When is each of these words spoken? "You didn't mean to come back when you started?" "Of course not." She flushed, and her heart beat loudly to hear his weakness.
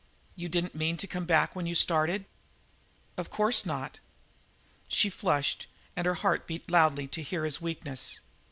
"You 0.35 0.49
didn't 0.49 0.73
mean 0.73 0.97
to 0.97 1.05
come 1.05 1.25
back 1.25 1.55
when 1.55 1.67
you 1.67 1.75
started?" 1.75 2.25
"Of 3.17 3.29
course 3.29 3.67
not." 3.67 3.99
She 4.87 5.11
flushed, 5.11 5.67
and 5.95 6.07
her 6.07 6.15
heart 6.15 6.47
beat 6.47 6.71
loudly 6.71 7.07
to 7.09 7.21
hear 7.21 7.45
his 7.45 7.61
weakness. 7.61 8.19